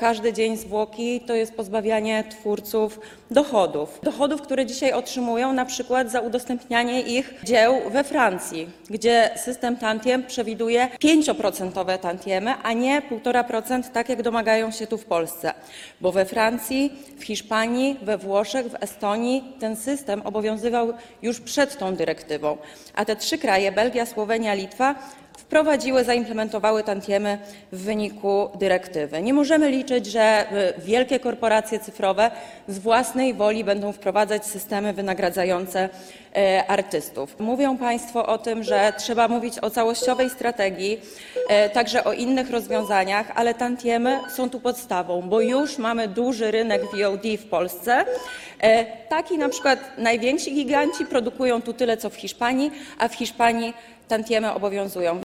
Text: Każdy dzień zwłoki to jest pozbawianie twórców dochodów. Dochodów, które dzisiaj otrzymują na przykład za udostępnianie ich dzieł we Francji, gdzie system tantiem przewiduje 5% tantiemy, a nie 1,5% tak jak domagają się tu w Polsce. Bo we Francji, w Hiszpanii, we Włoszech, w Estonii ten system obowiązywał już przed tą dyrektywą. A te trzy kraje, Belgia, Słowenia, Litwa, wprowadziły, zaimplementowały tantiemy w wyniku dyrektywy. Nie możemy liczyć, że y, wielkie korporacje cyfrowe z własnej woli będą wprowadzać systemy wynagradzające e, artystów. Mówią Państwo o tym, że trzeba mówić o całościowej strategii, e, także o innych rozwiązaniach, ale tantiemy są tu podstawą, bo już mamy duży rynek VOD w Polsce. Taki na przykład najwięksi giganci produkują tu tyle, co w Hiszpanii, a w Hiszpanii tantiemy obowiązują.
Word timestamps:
Każdy 0.00 0.32
dzień 0.32 0.56
zwłoki 0.56 1.20
to 1.20 1.34
jest 1.34 1.54
pozbawianie 1.54 2.24
twórców 2.30 3.00
dochodów. 3.30 4.00
Dochodów, 4.02 4.42
które 4.42 4.66
dzisiaj 4.66 4.92
otrzymują 4.92 5.52
na 5.52 5.64
przykład 5.64 6.10
za 6.10 6.20
udostępnianie 6.20 7.02
ich 7.02 7.34
dzieł 7.44 7.90
we 7.90 8.04
Francji, 8.04 8.68
gdzie 8.90 9.30
system 9.36 9.76
tantiem 9.76 10.26
przewiduje 10.26 10.88
5% 11.04 11.98
tantiemy, 11.98 12.54
a 12.62 12.72
nie 12.72 13.02
1,5% 13.02 13.82
tak 13.92 14.08
jak 14.08 14.22
domagają 14.22 14.70
się 14.70 14.86
tu 14.86 14.98
w 14.98 15.04
Polsce. 15.04 15.54
Bo 16.00 16.12
we 16.12 16.24
Francji, 16.24 16.92
w 17.18 17.24
Hiszpanii, 17.24 17.96
we 18.02 18.18
Włoszech, 18.18 18.66
w 18.66 18.82
Estonii 18.82 19.44
ten 19.60 19.76
system 19.76 20.22
obowiązywał 20.24 20.92
już 21.22 21.40
przed 21.40 21.78
tą 21.78 21.94
dyrektywą. 21.94 22.56
A 22.94 23.04
te 23.04 23.16
trzy 23.16 23.38
kraje, 23.38 23.72
Belgia, 23.72 24.06
Słowenia, 24.06 24.54
Litwa, 24.54 24.94
wprowadziły, 25.38 26.04
zaimplementowały 26.04 26.84
tantiemy 26.84 27.38
w 27.72 27.82
wyniku 27.82 28.50
dyrektywy. 28.54 29.22
Nie 29.22 29.34
możemy 29.34 29.70
liczyć, 29.70 30.06
że 30.06 30.46
y, 30.78 30.80
wielkie 30.80 31.20
korporacje 31.20 31.78
cyfrowe 31.80 32.30
z 32.68 32.78
własnej 32.78 33.34
woli 33.34 33.64
będą 33.64 33.92
wprowadzać 33.92 34.46
systemy 34.46 34.92
wynagradzające 34.92 35.88
e, 36.36 36.64
artystów. 36.66 37.40
Mówią 37.40 37.78
Państwo 37.78 38.26
o 38.26 38.38
tym, 38.38 38.62
że 38.62 38.92
trzeba 38.98 39.28
mówić 39.28 39.58
o 39.58 39.70
całościowej 39.70 40.30
strategii, 40.30 41.00
e, 41.48 41.70
także 41.70 42.04
o 42.04 42.12
innych 42.12 42.50
rozwiązaniach, 42.50 43.32
ale 43.34 43.54
tantiemy 43.54 44.20
są 44.30 44.50
tu 44.50 44.60
podstawą, 44.60 45.22
bo 45.22 45.40
już 45.40 45.78
mamy 45.78 46.08
duży 46.08 46.50
rynek 46.50 46.82
VOD 46.82 47.24
w 47.38 47.46
Polsce. 47.48 48.04
Taki 49.08 49.38
na 49.38 49.48
przykład 49.48 49.78
najwięksi 49.98 50.54
giganci 50.54 51.06
produkują 51.06 51.62
tu 51.62 51.72
tyle, 51.72 51.96
co 51.96 52.10
w 52.10 52.14
Hiszpanii, 52.14 52.70
a 52.98 53.08
w 53.08 53.14
Hiszpanii 53.14 53.74
tantiemy 54.08 54.54
obowiązują. 54.54 55.14